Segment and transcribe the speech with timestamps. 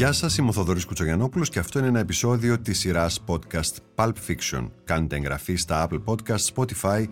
[0.00, 4.12] Γεια σας, είμαι ο Θοδωρής Κουτσογιαννόπουλος και αυτό είναι ένα επεισόδιο της σειράς podcast Pulp
[4.26, 4.70] Fiction.
[4.84, 7.06] Κάντε εγγραφή στα Apple Podcast, Spotify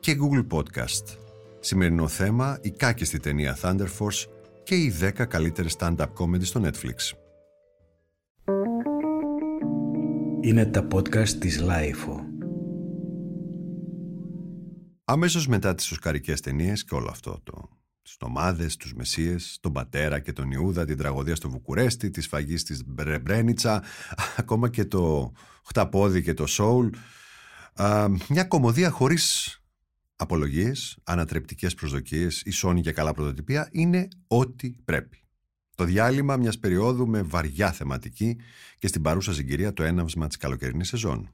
[0.00, 1.18] και Google Podcast.
[1.60, 4.26] Σημερινό θέμα, η κάκιστη ταινία Thunder Force
[4.62, 7.16] και οι 10 καλύτερες stand-up comedy στο Netflix.
[10.40, 12.20] Είναι τα podcast της Lifeo.
[15.04, 17.73] Αμέσως μετά τις οσκαρικές ταινίες και όλο αυτό το
[18.04, 22.54] τις νομάδες, τους μεσίες, τον πατέρα και τον Ιούδα, την τραγωδία στο Βουκουρέστι, τη σφαγή
[22.54, 22.82] της
[23.22, 23.82] Μπρένιτσα,
[24.36, 25.32] ακόμα και το
[25.64, 26.88] χταπόδι και το σόουλ.
[28.28, 29.58] μια κομμωδία χωρίς
[30.16, 35.18] απολογίες, ανατρεπτικές προσδοκίες, ισόνη και καλά πρωτοτυπία είναι ό,τι πρέπει.
[35.74, 38.36] Το διάλειμμα μιας περίοδου με βαριά θεματική
[38.78, 41.33] και στην παρούσα συγκυρία το έναυσμα της καλοκαιρινής σεζόν.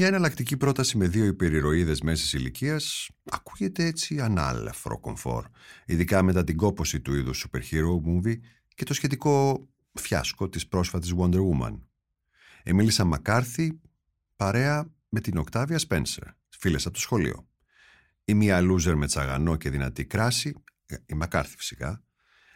[0.00, 5.46] Μια εναλλακτική πρόταση με δύο υπερηρωίδες μέσης ηλικίας ακούγεται έτσι ανάλεφρο κομφόρ,
[5.86, 8.38] ειδικά μετά την κόποση του είδους super hero movie
[8.74, 11.78] και το σχετικό φιάσκο της πρόσφατης Wonder Woman.
[12.62, 13.80] Εμίλησα Μακάρθη
[14.36, 17.48] παρέα με την Οκτάβια Σπένσερ, φίλες από το σχολείο.
[18.24, 20.54] Η μία loser με τσαγανό και δυνατή κράση,
[20.86, 22.02] ε, η Μακάρθη φυσικά,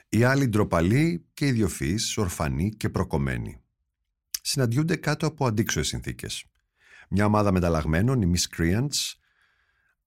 [0.08, 3.60] η άλλη ντροπαλή και ιδιοφυής, ορφανή και προκομμένη.
[4.42, 6.46] Συναντιούνται κάτω από αντίξωες συνθήκες.
[7.14, 9.12] Μια ομάδα μεταλλαγμένων, οι Miscreants,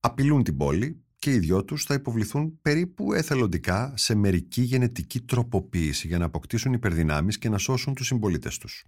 [0.00, 6.06] απειλούν την πόλη και οι δυο τους θα υποβληθούν περίπου εθελοντικά σε μερική γενετική τροποποίηση
[6.06, 8.86] για να αποκτήσουν υπερδυνάμεις και να σώσουν τους συμπολίτες τους.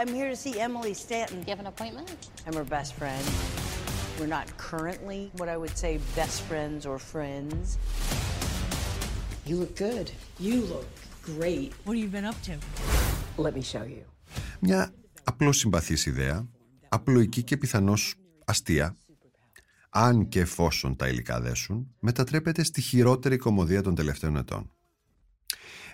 [0.00, 1.38] I'm here to see Emily Stanton.
[1.44, 2.08] You have an appointment?
[2.46, 3.24] I'm her best friend.
[4.18, 7.78] We're not currently what I would say best friends or friends.
[9.48, 10.06] You look good.
[10.38, 10.88] You look
[11.22, 11.68] great.
[11.84, 12.54] What have you been up to?
[13.36, 14.04] Let me show you.
[14.60, 14.92] Μια
[15.24, 16.48] απλώς συμπαθής ιδέα,
[16.88, 18.96] απλοϊκή και πιθανώς αστεία,
[19.90, 24.70] αν και εφόσον τα υλικά δέσουν, μετατρέπεται στη χειρότερη κομμωδία των τελευταίων ετών.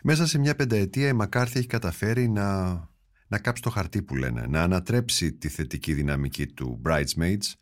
[0.03, 2.89] Μέσα σε μια πενταετία η Μακάρθη έχει καταφέρει να
[3.31, 7.53] να κάψει το χαρτί που λένε, να ανατρέψει τη θετική δυναμική του Bridesmaids,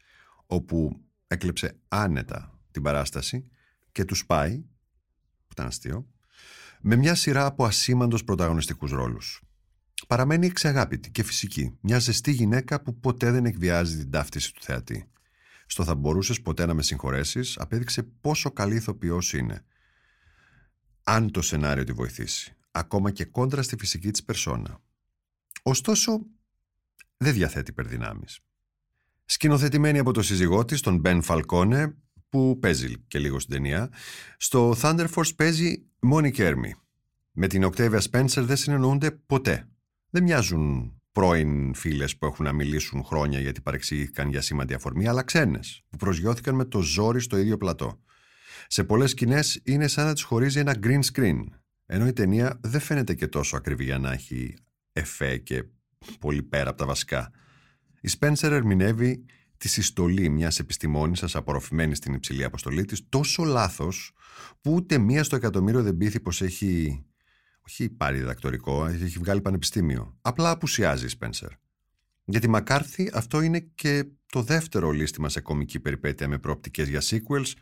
[0.47, 3.49] όπου έκλεψε άνετα την παράσταση
[3.93, 4.59] και τους πάει,
[5.47, 6.09] που ήταν αστείο,
[6.81, 9.43] με μια σειρά από ασήμαντος πρωταγωνιστικούς ρόλους.
[10.07, 15.11] Παραμένει εξαγάπητη και φυσική, μια ζεστή γυναίκα που ποτέ δεν εκβιάζει την ταύτιση του θεατή.
[15.67, 19.65] Στο θα μπορούσες ποτέ να με συγχωρέσεις, απέδειξε πόσο καλή ηθοποιός είναι.
[21.03, 24.81] Αν το σενάριο τη βοηθήσει, ακόμα και κόντρα στη φυσική της περσόνα.
[25.69, 26.27] Ωστόσο,
[27.17, 28.41] δεν διαθέτει υπερδυνάμεις.
[29.25, 31.97] Σκηνοθετημένη από το σύζυγό της, τον Μπεν Φαλκόνε,
[32.29, 33.93] που παίζει και λίγο στην ταινία,
[34.37, 36.75] στο Thunder Force παίζει μόνη Κέρμι.
[37.31, 39.69] Με την Octavia Spencer δεν συνεννοούνται ποτέ.
[40.11, 45.23] Δεν μοιάζουν πρώην φίλες που έχουν να μιλήσουν χρόνια γιατί παρεξήγηκαν για σήμαντη αφορμή, αλλά
[45.23, 48.01] ξένες που προσγειώθηκαν με το ζόρι στο ίδιο πλατό.
[48.67, 51.45] Σε πολλές σκηνές είναι σαν να τις χωρίζει ένα green screen,
[51.87, 54.57] ενώ η ταινία δεν φαίνεται και τόσο ακριβή για να έχει
[54.99, 55.65] εφέ και
[56.21, 57.31] πολύ πέρα από τα βασικά.
[58.01, 59.25] Η Σπένσερ ερμηνεύει
[59.57, 64.13] τη συστολή μιας επιστημόνισσας απορροφημένη στην υψηλή αποστολή της τόσο λάθος
[64.61, 67.03] που ούτε μία στο εκατομμύριο δεν πείθει πως έχει
[67.61, 70.17] όχι πάρει διδακτορικό, έχει βγάλει πανεπιστήμιο.
[70.21, 71.49] Απλά απουσιάζει η Σπένσερ.
[72.25, 77.03] Για τη Μακάρθη αυτό είναι και το δεύτερο λίστημα σε κομική περιπέτεια με προοπτικές για
[77.03, 77.53] sequels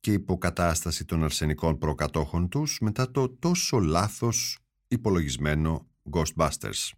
[0.00, 4.58] και υποκατάσταση των αρσενικών προκατόχων τους μετά το τόσο λάθος
[4.88, 6.90] υπολογισμένο Ghostbusters.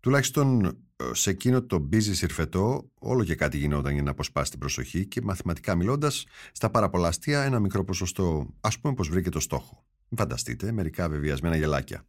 [0.00, 4.58] Τουλάχιστον ε, σε εκείνο το busy συρφετό, όλο και κάτι γινόταν για να αποσπάσει την
[4.58, 9.84] προσοχή και μαθηματικά μιλώντας, στα παραπολαστία ένα μικρό ποσοστό, ας πούμε, πως βρήκε το στόχο.
[10.16, 12.06] Φανταστείτε, μερικά βεβαιασμένα γελάκια.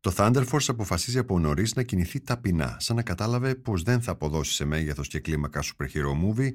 [0.00, 4.10] Το Thunder Force αποφασίζει από νωρίς να κινηθεί ταπεινά, σαν να κατάλαβε πως δεν θα
[4.10, 6.52] αποδώσει σε μέγεθος και κλίμακα super hero movie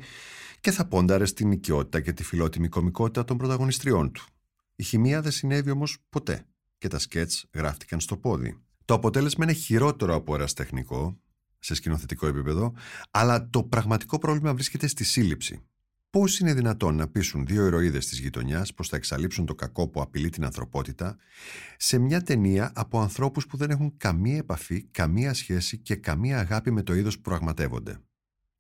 [0.60, 4.26] και θα πόνταρε στην οικειότητα και τη φιλότιμη κομικότητα των πρωταγωνιστριών του.
[4.76, 6.46] Η χημεία δεν συνέβη όμως ποτέ
[6.78, 8.58] και τα σκέτς γράφτηκαν στο πόδι.
[8.86, 11.22] Το αποτέλεσμα είναι χειρότερο από εραστεχνικό,
[11.60, 12.74] σε σκηνοθετικό επίπεδο,
[13.12, 15.62] αλλά το πραγματικό πρόβλημα βρίσκεται στη σύλληψη.
[16.10, 20.02] Πώς είναι δυνατόν να πείσουν δύο ηρωίδες της γειτονιάς πως θα εξαλείψουν το κακό που
[20.02, 21.18] απειλεί την ανθρωπότητα
[21.78, 26.72] σε μια ταινία από ανθρώπους που δεν έχουν καμία επαφή, καμία σχέση και καμία αγάπη
[26.72, 28.00] με το είδος που πραγματεύονται.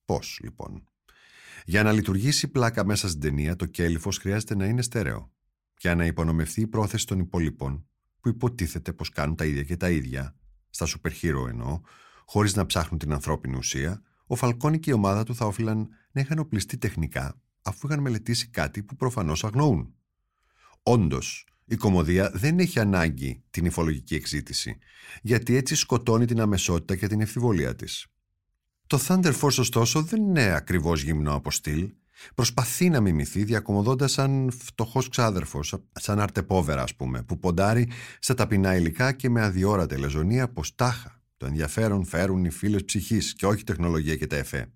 [0.05, 0.87] Πώς, λοιπόν;
[1.65, 5.31] Για να λειτουργήσει πλάκα μέσα στην ταινία, το κέλυφος χρειάζεται να είναι στέρεο.
[5.79, 7.87] Για να υπονομευθεί η πρόθεση των υπολείπων,
[8.23, 10.35] που υποτίθεται πως κάνουν τα ίδια και τα ίδια,
[10.69, 11.81] στα super hero εννοώ,
[12.25, 16.21] χωρίς να ψάχνουν την ανθρώπινη ουσία, ο Φαλκόνη και η ομάδα του θα όφυλαν να
[16.21, 19.93] είχαν οπλιστεί τεχνικά, αφού είχαν μελετήσει κάτι που προφανώς αγνοούν.
[20.83, 24.77] Όντως, η κομμωδία δεν έχει ανάγκη την υφολογική εξήτηση,
[25.21, 28.07] γιατί έτσι σκοτώνει την αμεσότητα και την ευθυβολία της.
[28.87, 31.93] Το Thunder Force ωστόσο δεν είναι ακριβώς γυμνό από στυλ.
[32.35, 37.89] Προσπαθεί να μιμηθεί διακομωδώντας σαν φτωχός ξάδερφος, σαν αρτεπόβερα ας πούμε, που ποντάρει
[38.19, 41.21] στα ταπεινά υλικά και με αδιόρατη λεζονία πως τάχα.
[41.37, 44.71] Το ενδιαφέρον φέρουν οι φίλες ψυχής και όχι τεχνολογία και τα εφέ.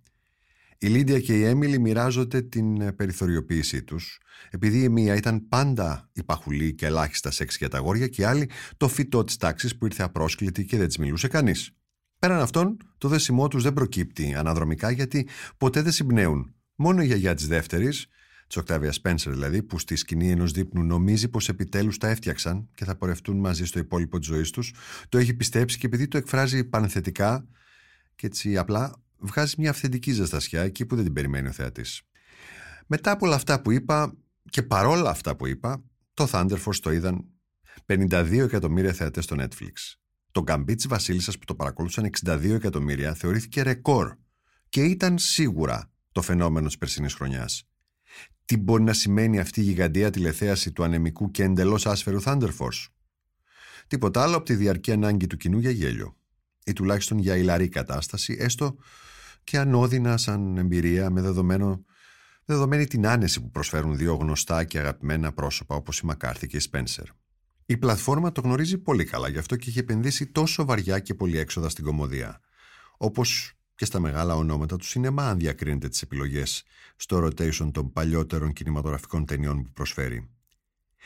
[0.80, 4.20] Η Λίντια και η Έμιλι μοιράζονται την περιθωριοποίησή τους,
[4.50, 8.50] επειδή η μία ήταν πάντα υπαχουλή και ελάχιστα σεξ για τα αγόρια και η άλλη
[8.78, 11.72] το φυτό της τάξης που ήρθε απρόσκλητη και δεν της μιλούσε κανείς.
[12.20, 16.56] Πέραν αυτών, το δέσιμό τους δεν προκύπτει αναδρομικά γιατί ποτέ δεν συμπνέουν.
[16.80, 18.08] Μόνο η γιαγιά της δεύτερης,
[18.48, 22.86] της Οκτάβιας Σπένσερ δηλαδή, που στη σκηνή ενός δείπνου νομίζει πως επιτέλους τα έφτιαξαν και
[22.86, 24.74] θα πορευτούν μαζί στο υπόλοιπο της ζωής τους,
[25.10, 27.48] το έχει πιστέψει και επειδή το εκφράζει πανθετικά
[28.16, 32.02] και έτσι απλά βγάζει μια αυθεντική ζεστασιά εκεί που δεν την περιμένει ο θεατής.
[32.88, 34.16] Μετά από όλα αυτά που είπα
[34.50, 35.84] και παρόλα αυτά που είπα,
[36.14, 37.26] το Thunder Force το είδαν
[37.86, 39.74] 52 εκατομμύρια θεατές στο Netflix.
[40.32, 44.16] Το γκαμπί της Βασίλισσας που το παρακολούθησαν 62 εκατομμύρια θεωρήθηκε ρεκόρ
[44.70, 47.68] και ήταν σίγουρα το φαινόμενο της περσινής χρονιάς.
[48.46, 52.86] Τι μπορεί να σημαίνει αυτή η γιγαντία τηλεθέαση του ανεμικού και εντελώς άσφαιρου Thunder Force;
[53.88, 56.18] Τίποτα άλλο από τη διαρκή ανάγκη του κοινού για γέλιο.
[56.66, 58.76] Ή τουλάχιστον για ηλαρή κατάσταση, έστω
[59.44, 61.84] και ανώδυνα σαν εμπειρία με δεδομένο,
[62.46, 66.60] δεδομένη την άνεση που προσφέρουν δύο γνωστά και αγαπημένα πρόσωπα όπως η Μακάρθη και η
[66.60, 67.06] Σπένσερ.
[67.66, 71.38] Η πλατφόρμα το γνωρίζει πολύ καλά, γι' αυτό και έχει επενδύσει τόσο βαριά και πολύ
[71.38, 72.40] έξοδα στην κομμωδία.
[72.98, 76.64] Όπως και στα μεγάλα ονόματα του σινεμά, αν διακρίνεται τις επιλογές
[76.96, 80.30] στο rotation των παλιότερων κινηματογραφικών ταινιών που προσφέρει.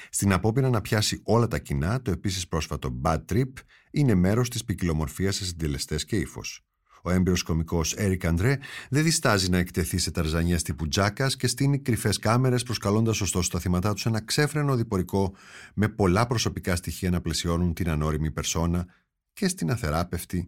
[0.09, 3.51] Στην απόπειρα να πιάσει όλα τα κοινά, το επίσης πρόσφατο Bad Trip
[3.91, 6.65] είναι μέρος της ποικιλομορφίας σε συντελεστές και ύφος.
[7.03, 8.57] Ο έμπειρος κωμικός Έρικ Αντρέ
[8.89, 13.59] δεν διστάζει να εκτεθεί σε ταρζανιές τύπου Τζάκας και στείνει κρυφές κάμερες, προσκαλώντας ωστόσο τα
[13.59, 15.33] θύματα τους ένα ξέφρενο διπορικό
[15.73, 18.87] με πολλά προσωπικά στοιχεία να πλαισιώνουν την ανώριμη περσόνα
[19.33, 20.47] και στην αθεράπευτη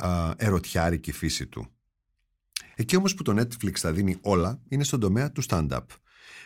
[0.00, 1.66] α, ερωτιάρικη φύση του.
[2.74, 5.84] Εκεί όμως που το Netflix θα δίνει όλα είναι στον τομέα του stand-up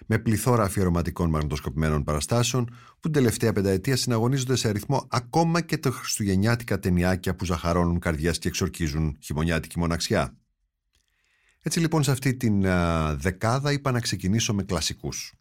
[0.06, 5.90] με πληθώρα αφιερωματικών μαγνητοσκοπημένων παραστάσεων που την τελευταία πενταετία συναγωνίζονται σε αριθμό ακόμα και τα
[5.90, 10.36] χριστουγεννιάτικα ταινιάκια που ζαχαρώνουν καρδιάς και εξορκίζουν χειμωνιάτικη μοναξιά.
[11.62, 15.34] Έτσι λοιπόν σε αυτή την α, δεκάδα είπα να ξεκινήσω με κλασικούς.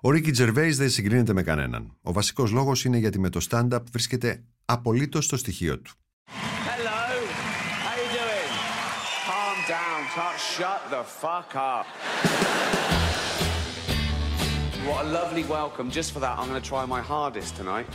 [0.00, 1.96] Ο Ρίκι Τζερβέης δεν συγκρίνεται με κανέναν.
[2.02, 5.92] Ο βασικός λόγος είναι γιατί με το stand-up βρίσκεται απολύτως στο στοιχείο του.
[6.66, 7.00] Hello.
[7.84, 8.50] How you doing?
[9.70, 10.34] Calm down.
[10.56, 11.86] Shut the fuck up.
[14.88, 15.86] What a lovely welcome.
[15.98, 17.88] Just for that, I'm going to try my hardest tonight.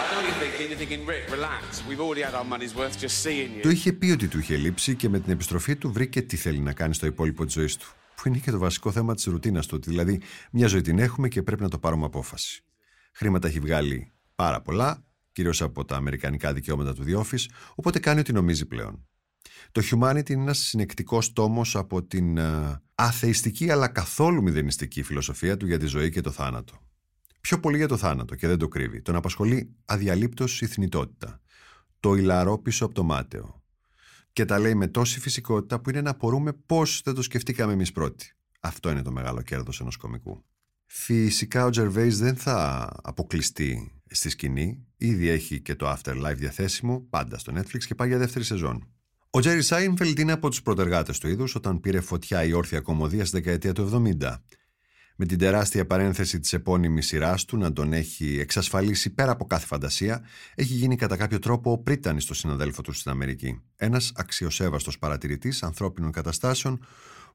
[0.00, 1.62] I know you're thinking, you're thinking, Rick, relax.
[1.88, 3.62] We've already had our money's worth just seeing you.
[3.62, 6.58] Του είχε πει ότι του είχε λείψει και με την επιστροφή του βρήκε τι θέλει
[6.58, 7.86] να κάνει στο υπόλοιπο της ζωής του.
[8.14, 9.74] Που είναι και το βασικό θέμα της ρουτίνας του.
[9.76, 10.20] Ότι δηλαδή,
[10.50, 12.64] μια ζωή την έχουμε και πρέπει να το πάρουμε απόφαση.
[13.12, 17.44] Χρήματα έχει βγάλει πάρα πολλά, κυρίως από τα αμερικανικά δικαιώματα του The Office,
[17.74, 19.06] οπότε κάνει ό,τι νομίζει πλέον.
[19.72, 25.66] Το Humanity είναι ένας συνεκτικός τόμος από την uh, αθεϊστική αλλά καθόλου μηδενιστική φιλοσοφία του
[25.66, 26.80] για τη ζωή και το θάνατο.
[27.40, 29.02] Πιο πολύ για το θάνατο και δεν το κρύβει.
[29.02, 31.40] Τον απασχολεί αδιαλείπτως η θνητότητα.
[32.00, 33.62] Το ηλαρό πίσω από το μάταιο.
[34.32, 37.92] Και τα λέει με τόση φυσικότητα που είναι να απορούμε πώς δεν το σκεφτήκαμε εμείς
[37.92, 38.32] πρώτοι.
[38.60, 40.44] Αυτό είναι το μεγάλο κέρδος ενός κομικού.
[40.86, 44.86] Φυσικά ο Τζερβέη δεν θα αποκλειστεί στη σκηνή.
[44.96, 48.88] Ήδη έχει και το Afterlife διαθέσιμο, πάντα στο Netflix και πάει για δεύτερη σεζόν.
[49.36, 53.24] Ο Τζέρι Σάινφελντ είναι από τους πρωτεργάτες του είδους όταν πήρε φωτιά η όρθια κομμωδία
[53.24, 54.36] στη δεκαετία του 70.
[55.16, 59.66] Με την τεράστια παρένθεση της επώνυμης σειράς του να τον έχει εξασφαλίσει πέρα από κάθε
[59.66, 60.24] φαντασία,
[60.54, 63.62] έχει γίνει κατά κάποιο τρόπο ο πρίτανη στο συναδέλφο του στην Αμερική.
[63.76, 66.86] Ένας αξιοσέβαστος παρατηρητής ανθρώπινων καταστάσεων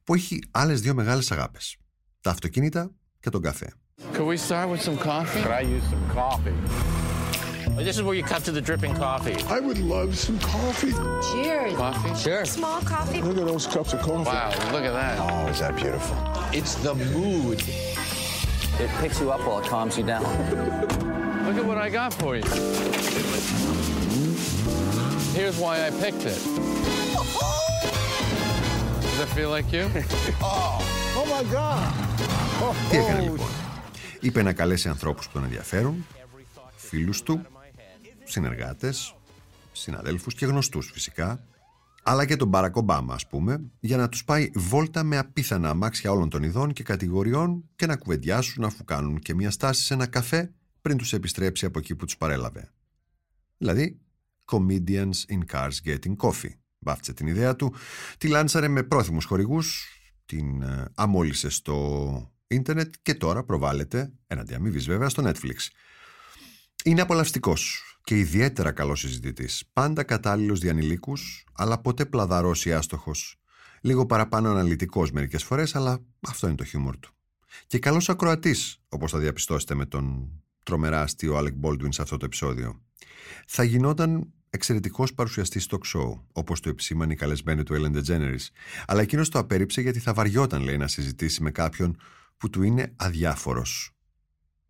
[0.03, 1.77] που έχει άλλες δύο μεγάλες αγάπες.
[2.21, 3.73] Τα αυτοκίνητα και τον καφέ.
[4.13, 5.41] Could we start with some coffee?
[5.43, 7.10] Could I use some coffee?
[7.86, 9.36] This is where you cut to the dripping coffee.
[9.48, 10.92] I would love some coffee.
[11.28, 11.74] Cheers.
[11.76, 12.14] Coffee?
[12.14, 12.44] Sure.
[12.44, 13.20] Small coffee.
[13.22, 14.24] Look at those cups of coffee.
[14.24, 15.14] Wow, look at that.
[15.20, 16.16] Oh, is that beautiful?
[16.58, 17.58] It's the mood.
[18.84, 20.24] It picks you up while it calms you down.
[21.46, 22.44] Look at what I got for you.
[25.38, 26.40] Here's why I picked it.
[29.02, 29.84] Does it feel like you?
[30.40, 31.92] Oh my God.
[32.90, 33.46] Τι έκανε λοιπόν.
[34.20, 36.06] Είπε να καλέσει ανθρώπους που τον ενδιαφέρουν,
[36.91, 37.41] φίλους του,
[38.23, 39.15] συνεργάτες,
[39.71, 41.45] συναδέλφους και γνωστούς φυσικά,
[42.03, 46.11] αλλά και τον Μπαρακ Ομπάμα ας πούμε, για να τους πάει βόλτα με απίθανα αμάξια
[46.11, 50.07] όλων των ειδών και κατηγοριών και να κουβεντιάσουν αφού κάνουν και μια στάση σε ένα
[50.07, 52.71] καφέ πριν τους επιστρέψει από εκεί που τους παρέλαβε.
[53.57, 53.99] Δηλαδή,
[54.45, 56.53] comedians in cars getting coffee.
[56.79, 57.73] Βάφτισε την ιδέα του,
[58.17, 59.87] τη λάνσαρε με πρόθυμους χορηγούς
[60.25, 65.57] την ε, αμόλυσε στο ίντερνετ και τώρα προβάλλεται, έναντι αμοιβής βέβαια, στο Netflix.
[66.83, 69.63] Είναι απολαυστικός και ιδιαίτερα καλός συζητητής.
[69.73, 73.39] Πάντα κατάλληλος διανηλίκους, αλλά ποτέ πλαδαρός ή άστοχος.
[73.81, 77.13] Λίγο παραπάνω αναλυτικός μερικές φορές, αλλά αυτό είναι το χιούμορ του.
[77.67, 80.31] Και καλός ακροατής, όπως θα διαπιστώσετε με τον
[80.63, 82.81] τρομερά αστείο Alec Baldwin σε αυτό το επεισόδιο.
[83.47, 88.47] Θα γινόταν εξαιρετικός παρουσιαστής talk show, όπως το επισήμανε η καλεσμένη του Ellen DeGeneres,
[88.85, 91.97] αλλά εκείνος το απέρριψε γιατί θα βαριόταν, λέει, να συζητήσει με κάποιον
[92.37, 93.91] που του είναι αδιάφορος.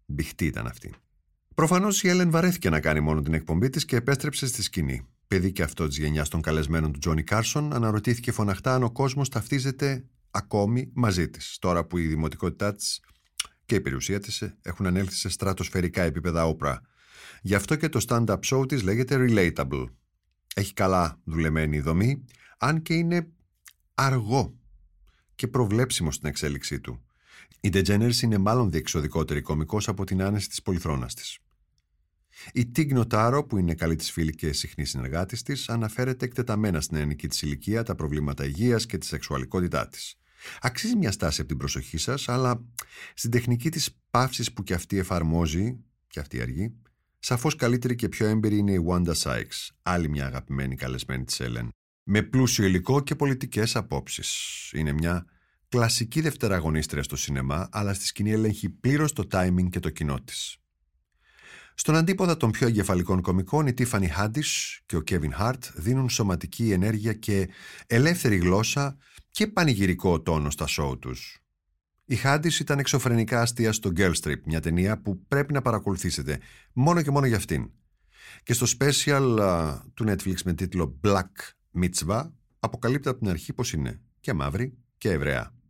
[0.05, 0.93] Μπηχτή ήταν αυτή.
[1.61, 5.07] Προφανώς η Ellen βαρέθηκε να κάνει μόνο την εκπομπή της και επέστρεψε στη σκηνή.
[5.27, 9.29] Παιδί και αυτό της γενιάς των καλεσμένων του Τζόνι Κάρσον αναρωτήθηκε φωναχτά αν ο κόσμος
[9.29, 12.99] ταυτίζεται ακόμη μαζί της, τώρα που η δημοτικότητά της
[13.65, 16.81] και η περιουσία της έχουν ανέλθει σε στρατοσφαιρικά επίπεδα όπρα.
[17.41, 19.85] Γι' αυτό και το stand-up show της λέγεται relatable.
[20.55, 22.23] Έχει καλά δουλεμένη δομή,
[22.57, 23.27] αν και είναι
[23.95, 24.55] αργό
[25.35, 27.05] και προβλέψιμο στην εξέλιξή του.
[27.59, 31.40] Η DeGeneres είναι μάλλον διεξοδικότερη κομικός από την άνεση της πολυθρόνας της.
[32.53, 36.98] Η Τίγ Νοτάρο, που είναι καλή της φίλη και συχνή συνεργάτης της, αναφέρεται εκτεταμένα στην
[36.98, 40.15] νεανική της ηλικία, τα προβλήματα υγείας και τη σεξουαλικότητά της.
[40.62, 42.63] Αξίζει μια στάση από την προσοχή σας, αλλά
[43.13, 46.74] στην τεχνική της παύσης που και αυτή εφαρμόζει, και αυτή αργή,
[47.19, 51.69] σαφώς καλύτερη και πιο έμπειρη είναι η Wanda Sykes, άλλη μια αγαπημένη καλεσμένη της Έλεν.
[52.03, 54.69] Με πλούσιο υλικό και πολιτικές απόψεις.
[54.74, 55.25] Είναι μια
[55.69, 60.60] κλασική δευτεραγωνίστρια στο σινεμά, αλλά στη σκηνή ελέγχει πλήρως το timing και το κοινό της.
[61.81, 66.71] Στον αντίποδα των πιο εγκεφαλικών κομικών, η Tiffany Haddish και ο Kevin Hart δίνουν σωματική
[66.71, 67.50] ενέργεια και
[67.88, 68.97] ελεύθερη γλώσσα
[69.31, 71.43] και πανηγυρικό τόνο στα σόου τους.
[72.05, 76.39] Η Haddish ήταν εξωφρενικά αστεία στο Girl Strip, μια ταινία που πρέπει να παρακολουθήσετε
[76.73, 77.71] μόνο και μόνο για αυτήν.
[78.43, 79.38] Και στο special
[79.93, 81.31] του Netflix με τίτλο Black
[81.81, 85.60] Mitzvah αποκαλύπτει από την αρχή πως είναι και μαύρη και Εβραία.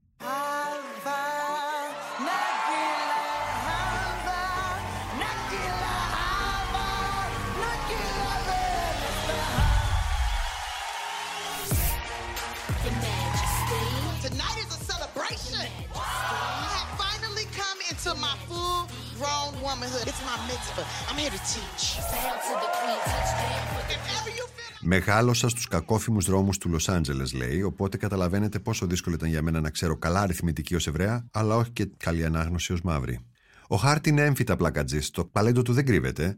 [24.82, 29.62] Μεγάλωσα στους κακόφημους δρόμους του Λος Άντζελες, λέει, οπότε καταλαβαίνετε πόσο δύσκολο ήταν για μένα
[29.62, 33.26] να ξέρω καλά αριθμητική ως Εβραία, αλλά όχι και καλή ανάγνωση ως μαύρη.
[33.68, 36.38] Ο Χάρτ είναι έμφυτα πλακατζής, το παλέντο του δεν κρύβεται,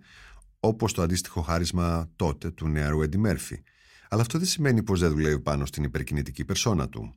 [0.60, 3.64] όπως το αντίστοιχο χάρισμα τότε του νεαρού Έντι Μέρφυ.
[4.10, 7.16] Αλλά αυτό δεν σημαίνει πως δεν δουλεύει πάνω στην υπερκινητική περσόνα του.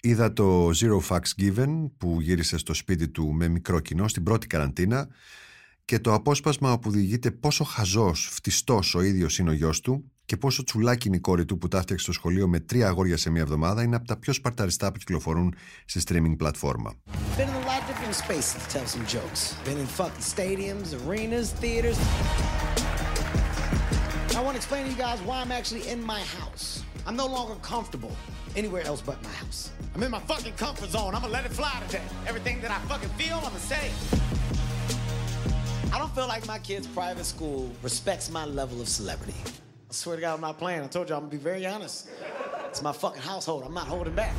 [0.00, 4.46] Είδα το Zero Facts Given που γύρισε στο σπίτι του με μικρό κοινό στην πρώτη
[4.46, 5.08] καραντίνα
[5.88, 10.36] και το απόσπασμα όπου διηγείται πόσο χαζός, φτιστός ο ίδιος είναι ο γιος του και
[10.36, 13.30] πόσο τσουλάκι είναι η κόρη του που τα έφτιαξε στο σχολείο με τρία αγόρια σε
[13.30, 15.54] μία εβδομάδα είναι από τα πιο σπαρταριστά που κυκλοφορούν
[15.84, 16.94] σε streaming πλατφόρμα.
[24.38, 26.64] I want to explain to you guys why I'm actually in my house.
[27.06, 28.14] I'm no longer comfortable
[28.60, 29.60] anywhere else but my house.
[29.94, 31.10] I'm in my fucking comfort zone.
[31.14, 32.06] I'm gonna let it fly today.
[32.30, 33.86] Everything that I fucking feel, I'm gonna say.
[35.94, 39.40] I don't feel like my kid's private school respects my level of celebrity.
[39.90, 40.82] I swear to God, I'm not playing.
[40.86, 41.96] I told you I'm gonna be very honest.
[42.70, 43.60] It's my fucking household.
[43.66, 44.34] I'm not holding back.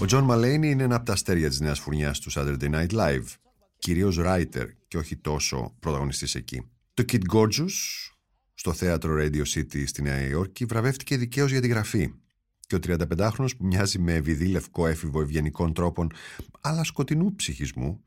[0.00, 3.26] Ο Τζον Μαλέινι είναι ένα από τα αστέρια της νέας φουρνιάς του Saturday Night Live.
[3.78, 6.70] Κυρίως writer και όχι τόσο πρωταγωνιστής εκεί.
[6.94, 8.10] Το Kid Gorgeous,
[8.54, 12.14] στο θέατρο Radio City στη Νέα Υόρκη, βραβεύτηκε δικαίως για τη γραφή.
[12.66, 16.12] Και ο 35χρονος που μοιάζει με βιδί λευκό έφηβο ευγενικών τρόπων,
[16.60, 18.02] αλλά σκοτεινού ψυχισμού,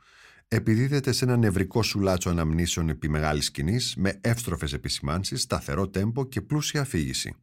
[0.54, 6.42] επιδίδεται σε ένα νευρικό σουλάτσο αναμνήσεων επί μεγάλης σκηνής με εύστροφες επισημάνσεις, σταθερό τέμπο και
[6.42, 7.36] πλούσια αφήγηση.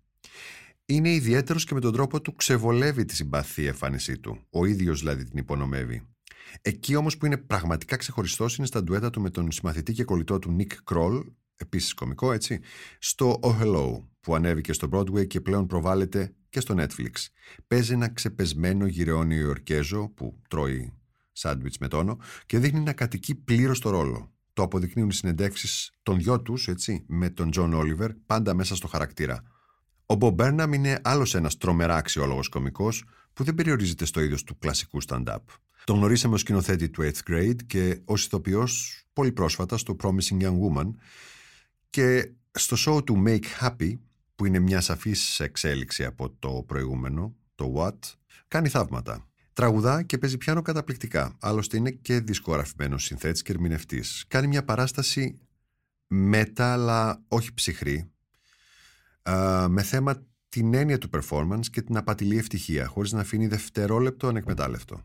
[0.87, 4.47] Είναι ιδιαίτερος και με τον τρόπο του ξεβολεύει τη συμπαθή εμφάνισή του.
[4.51, 6.07] Ο ίδιος δηλαδή την υπονομεύει.
[6.63, 10.39] Εκεί όμως που είναι πραγματικά ξεχωριστός είναι στα ντουέτα του με τον συμμαθητή και κολλητό
[10.39, 11.23] του Nick Kroll,
[11.57, 12.61] επίσης κωμικό έτσι,
[12.99, 17.13] στο Oh Hello, που ανέβηκε στο Broadway και πλέον προβάλλεται και στο Netflix.
[17.67, 20.93] Παίζει ένα ξεπεσμένο γηραιό Νεοϋορκέζο που τρώει
[21.39, 24.33] σάντουιτς με τόνο και δείχνει να κατοικεί πλήρως το ρόλο.
[24.53, 28.87] Το αποδεικνύουν οι συνεντεύξεις των δυο τους, έτσι, με τον Τζον Όλιβερ, πάντα μέσα στο
[28.87, 29.43] χαρακτήρα.
[30.07, 34.59] Ο Μπομπ Μπέρναμ είναι άλλος ένας τρομερά αξιόλογος κωμικός που δεν περιορίζεται στο είδος του
[34.59, 35.37] κλασικού stand-up.
[35.85, 40.59] Τον γνωρίσαμε ως σκηνοθέτη του 8th grade και ως ηθοποιός πολύ πρόσφατα στο Promising Young
[40.61, 40.91] Woman
[41.91, 43.99] και στο show του Make Happy,
[44.35, 47.99] που είναι μια σαφής εξέλιξη από το προηγούμενο, το What,
[48.49, 49.28] κάνει θαύματα.
[49.59, 51.37] Τραγουδά και παίζει πιάνο καταπληκτικά.
[51.41, 54.25] Άλλωστε είναι και δισκογραφημένος συνθέτης και ερμηνευτής.
[54.29, 55.39] Κάνει μια παράσταση
[56.07, 58.11] μετα, αλλά όχι ψυχρή,
[59.69, 65.03] με θέμα την έννοια του performance και την απατηλή ευτυχία, χωρίς να αφήνει δευτερόλεπτο ανεκμετάλλευτο.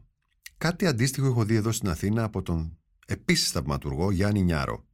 [0.57, 4.85] Κάτι αντίστοιχο έχω δει εδώ στην Αθήνα από τον επίσης θαυματουργό Γιάννη Νιάρο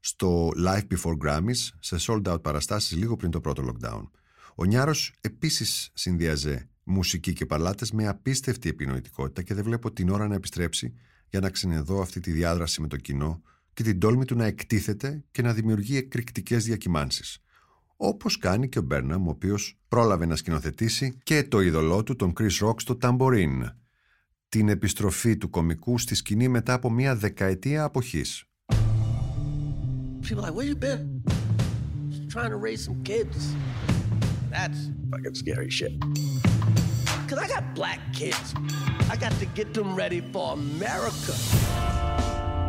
[0.00, 4.02] στο Live Before Grammys σε sold out παραστάσεις λίγο πριν το πρώτο lockdown.
[4.54, 10.28] Ο Νιάρος επίσης συνδυάζε μουσική και παλάτες με απίστευτη επινοητικότητα και δεν βλέπω την ώρα
[10.28, 10.94] να επιστρέψει
[11.28, 15.24] για να ξενεδώ αυτή τη διάδραση με το κοινό και την τόλμη του να εκτίθεται
[15.30, 17.42] και να δημιουργεί εκρηκτικές διακυμάνσεις.
[17.96, 22.32] Όπως κάνει και ο Μπέρναμ, ο οποίος πρόλαβε να σκηνοθετήσει και το είδωλό του, τον
[22.38, 23.62] Chris Rock, στο Tambourine,
[24.48, 28.44] την επιστροφή του κομικού στη σκηνή μετά από μια δεκαετία αποχής.
[30.22, 31.22] People like, where you been?
[32.10, 33.38] Just trying to raise some kids.
[34.54, 35.94] That's fucking scary shit.
[37.31, 38.53] Cause I got black kids.
[39.09, 41.33] I got to get them ready for America.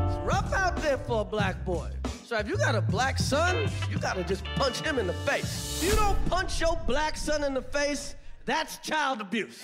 [0.07, 1.89] It's rough out there for a black boy.
[2.29, 5.83] So if you got a black son, you gotta just punch him in the face.
[5.83, 9.59] If you don't punch your black son in the face, that's child abuse.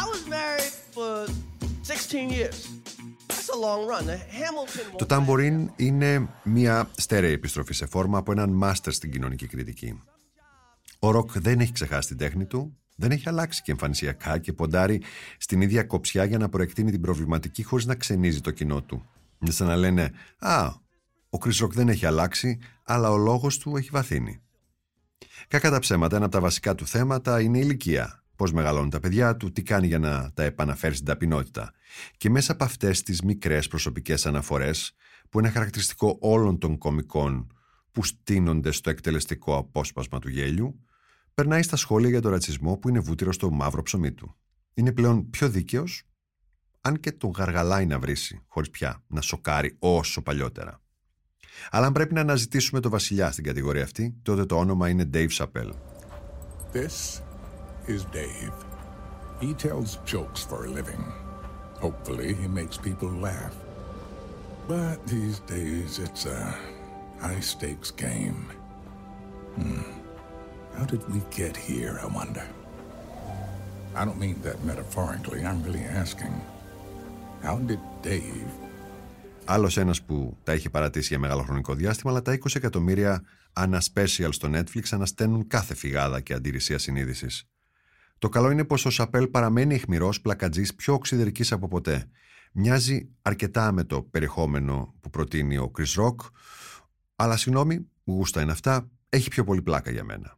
[0.00, 1.26] I was married for
[1.82, 2.68] 16 years.
[3.28, 4.06] That's a long run.
[4.06, 9.46] The Hamilton Το Tambourine είναι μια στέρεη επιστροφή σε φόρμα από έναν μάστερ στην κοινωνική
[9.46, 10.02] κριτική.
[11.05, 15.01] Ο Ροκ δεν έχει ξεχάσει την τέχνη του, δεν έχει αλλάξει και εμφανισιακά και ποντάρει
[15.37, 19.05] στην ίδια κοψιά για να προεκτείνει την προβληματική χωρίς να ξενίζει το κοινό του.
[19.39, 20.65] Είναι σαν να λένε «Α,
[21.29, 24.41] ο Chris Rock δεν έχει αλλάξει, αλλά ο λόγος του έχει βαθύνει».
[25.47, 28.23] Κακά τα ψέματα, ένα από τα βασικά του θέματα είναι η ηλικία.
[28.35, 31.73] Πώς μεγαλώνουν τα παιδιά του, τι κάνει για να τα επαναφέρει στην ταπεινότητα.
[32.17, 34.95] Και μέσα από αυτές τις μικρές προσωπικές αναφορές,
[35.29, 37.53] που είναι χαρακτηριστικό όλων των κομικών
[37.91, 40.79] που στείνονται στο εκτελεστικό απόσπασμα του γέλιου,
[41.35, 44.35] περνάει στα σχόλια για τον ρατσισμό που είναι βούτυρο στο μαύρο ψωμί του.
[44.73, 46.03] Είναι πλέον πιο δίκαιος,
[46.81, 50.81] αν και τον γαργαλάει να βρίσει, χωρίς πια να σοκάρει όσο παλιότερα.
[51.71, 55.29] Αλλά αν πρέπει να αναζητήσουμε το βασιλιά στην κατηγορία αυτή, τότε το όνομα είναι Dave
[55.29, 55.73] Chappelle.
[56.73, 57.21] This
[57.87, 58.55] is Dave.
[59.41, 61.03] He tells jokes for a living.
[61.85, 63.55] Hopefully, he makes people laugh.
[64.67, 66.41] But these days, it's a
[67.25, 68.41] high stakes game.
[69.55, 69.94] Hmm.
[70.77, 72.45] How did we get here, I wonder?
[73.99, 75.41] I don't mean that metaphorically.
[75.49, 76.33] I'm really asking.
[77.43, 78.49] How did Dave
[79.45, 83.81] Άλλος ένας που τα έχει παρατήσει για μεγάλο χρονικό διάστημα, αλλά τα 20 εκατομμύρια ανά
[83.93, 87.47] special στο Netflix ανασταίνουν κάθε φυγάδα και αντιρρησία συνείδησης.
[88.17, 92.09] Το καλό είναι πως ο Σαπέλ παραμένει αιχμηρός πλακατζής πιο οξυδερκής από ποτέ.
[92.51, 96.15] Μοιάζει αρκετά με το περιεχόμενο που προτείνει ο Chris Rock,
[97.15, 100.37] αλλά συγγνώμη, γούστα είναι αυτά, έχει πιο πολύ πλάκα για μένα.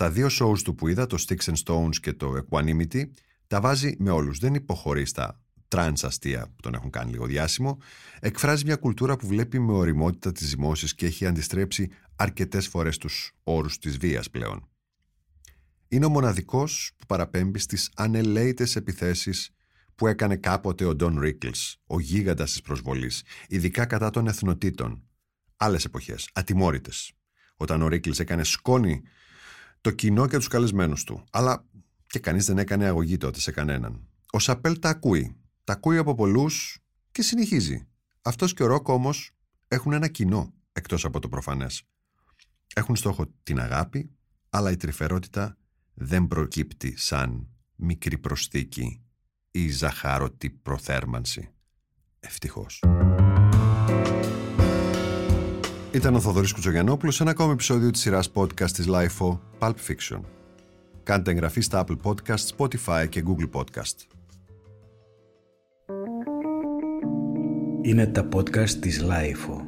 [0.00, 3.04] Στα δύο shows του που είδα, το Sticks and Stones και το Equanimity,
[3.46, 4.38] τα βάζει με όλους.
[4.38, 7.78] Δεν υποχωρεί στα τρανς αστεία που τον έχουν κάνει λίγο διάσημο,
[8.20, 13.32] εκφράζει μια κουλτούρα που βλέπει με οριμότητα τις ζυμώσεις και έχει αντιστρέψει αρκετές φορές τους
[13.42, 14.68] όρους της βίας πλέον.
[15.88, 19.50] Είναι ο μοναδικός που παραπέμπει στις ανελαίτες επιθέσεις
[19.94, 25.02] που έκανε κάποτε ο Ντόν Ρίκλς, ο γίγαντας της προσβολής, ειδικά κατά των εθνοτήτων.
[25.56, 27.12] Άλλες εποχές, ατιμόρυτες.
[27.56, 29.02] Όταν ο Ρίκλς έκανε σκόνη
[29.80, 31.24] το κοινό και τους καλεσμένους του.
[31.30, 31.64] Αλλά
[32.06, 34.08] και κανείς δεν έκανε αγωγή τότε σε κανέναν.
[34.30, 35.38] Ο Σαπέλ τα ακούει
[35.68, 36.78] τα ακούει από πολλούς
[37.12, 37.86] και συνεχίζει.
[38.22, 39.30] Αυτός και ο Ρόκ όμως
[39.68, 41.82] έχουν ένα κοινό εκτός από το προφανές.
[42.74, 44.10] Έχουν στόχο την αγάπη,
[44.50, 45.56] αλλά η τρυφερότητα
[45.94, 49.02] δεν προκύπτει σαν μικρή προσθήκη
[49.50, 51.50] ή ζαχάρωτη προθέρμανση.
[52.20, 52.82] Ευτυχώς.
[55.92, 60.20] Ήταν ο Θοδωρής Κουτσογιαννόπουλος σε ένα ακόμη επεισόδιο της σειράς podcast της LIFO Pulp Fiction.
[61.02, 63.94] Κάντε εγγραφή στα Apple Podcast, Spotify και Google Podcast.
[67.82, 69.67] Είναι τα podcast της Λάιφο.